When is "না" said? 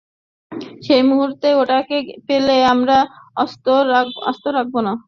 4.81-4.93